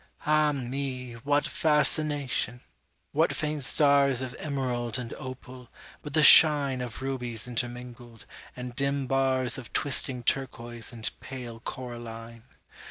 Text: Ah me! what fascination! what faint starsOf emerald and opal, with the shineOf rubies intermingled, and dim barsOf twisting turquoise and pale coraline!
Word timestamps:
Ah 0.25 0.51
me! 0.51 1.13
what 1.13 1.45
fascination! 1.45 2.61
what 3.11 3.35
faint 3.35 3.61
starsOf 3.61 4.33
emerald 4.39 4.97
and 4.97 5.13
opal, 5.13 5.69
with 6.01 6.13
the 6.13 6.23
shineOf 6.23 7.01
rubies 7.01 7.47
intermingled, 7.47 8.25
and 8.55 8.75
dim 8.75 9.07
barsOf 9.07 9.71
twisting 9.73 10.23
turquoise 10.23 10.91
and 10.91 11.07
pale 11.19 11.59
coraline! 11.59 12.41